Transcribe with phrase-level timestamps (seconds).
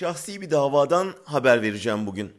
[0.00, 2.32] Şahsi bir davadan haber vereceğim bugün.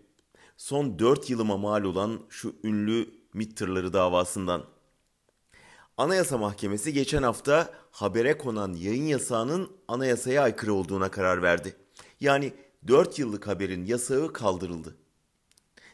[0.58, 4.64] Son 4 yılıma mal olan şu ünlü MİT davasından.
[5.98, 11.76] Anayasa Mahkemesi geçen hafta habere konan yayın yasağının anayasaya aykırı olduğuna karar verdi.
[12.20, 12.54] Yani
[12.88, 14.96] 4 yıllık haberin yasağı kaldırıldı.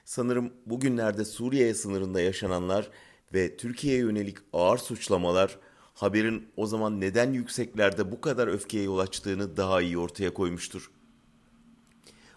[0.06, 2.90] Sanırım bugünlerde Suriye sınırında yaşananlar
[3.34, 5.60] ve Türkiye'ye yönelik ağır suçlamalar
[5.94, 10.97] haberin o zaman neden yükseklerde bu kadar öfkeye yol açtığını daha iyi ortaya koymuştur.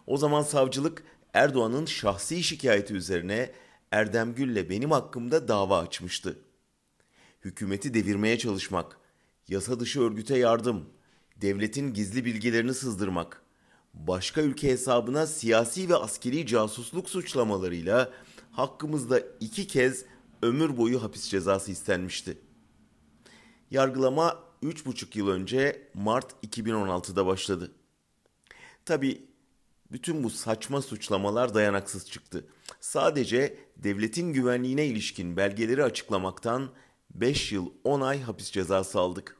[0.06, 1.02] O zaman savcılık
[1.34, 3.52] Erdoğan'ın şahsi şikayeti üzerine
[3.90, 6.38] Erdem Gül'le benim hakkımda dava açmıştı.
[7.44, 8.96] Hükümeti devirmeye çalışmak,
[9.48, 10.84] yasa dışı örgüte yardım,
[11.36, 13.42] devletin gizli bilgilerini sızdırmak,
[13.94, 18.12] başka ülke hesabına siyasi ve askeri casusluk suçlamalarıyla
[18.50, 20.04] hakkımızda iki kez
[20.42, 22.38] ömür boyu hapis cezası istenmişti.
[23.70, 27.72] Yargılama 3,5 yıl önce Mart 2016'da başladı.
[28.84, 29.29] Tabi
[29.92, 32.46] bütün bu saçma suçlamalar dayanaksız çıktı.
[32.80, 36.70] Sadece devletin güvenliğine ilişkin belgeleri açıklamaktan
[37.10, 39.36] 5 yıl 10 ay hapis cezası aldık.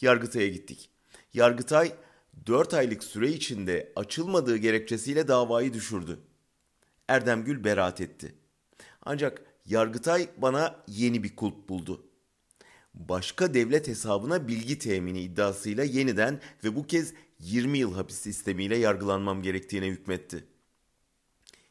[0.00, 0.90] Yargıtay'a gittik.
[1.34, 1.92] Yargıtay
[2.46, 6.18] 4 aylık süre içinde açılmadığı gerekçesiyle davayı düşürdü.
[7.08, 8.34] Erdem Gül beraat etti.
[9.02, 12.06] Ancak Yargıtay bana yeni bir kulp buldu.
[12.94, 19.42] Başka devlet hesabına bilgi temini iddiasıyla yeniden ve bu kez 20 yıl hapis sistemiyle yargılanmam
[19.42, 20.44] gerektiğine hükmetti.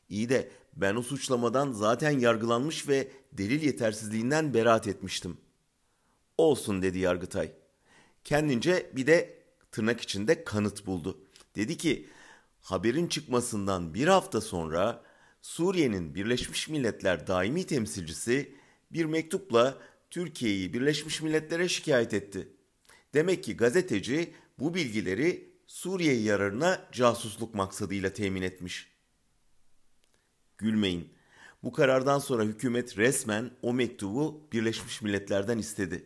[0.10, 5.38] İyi de ben o suçlamadan zaten yargılanmış ve delil yetersizliğinden beraat etmiştim.
[6.38, 7.52] Olsun dedi Yargıtay.
[8.24, 9.40] Kendince bir de
[9.72, 11.20] tırnak içinde kanıt buldu.
[11.56, 12.08] Dedi ki
[12.62, 15.04] haberin çıkmasından bir hafta sonra
[15.42, 18.56] Suriye'nin Birleşmiş Milletler daimi temsilcisi
[18.92, 19.78] bir mektupla
[20.14, 22.47] Türkiye'yi Birleşmiş Milletler'e şikayet etti.
[23.14, 28.89] Demek ki gazeteci bu bilgileri Suriye yararına casusluk maksadıyla temin etmiş.
[30.58, 31.14] Gülmeyin.
[31.64, 36.06] Bu karardan sonra hükümet resmen o mektubu Birleşmiş Milletler'den istedi.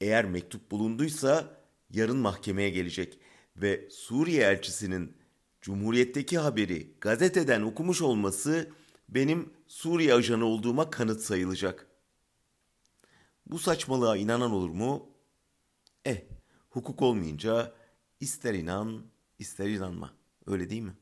[0.00, 1.60] Eğer mektup bulunduysa
[1.90, 3.18] yarın mahkemeye gelecek
[3.56, 5.16] ve Suriye elçisinin
[5.60, 8.70] Cumhuriyet'teki haberi gazeteden okumuş olması
[9.08, 11.91] benim Suriye ajanı olduğuma kanıt sayılacak.
[13.52, 15.10] Bu saçmalığa inanan olur mu?
[16.04, 16.22] Eh,
[16.70, 17.72] hukuk olmayınca
[18.20, 19.02] ister inan,
[19.38, 20.10] ister inanma.
[20.46, 20.96] Öyle değil mi?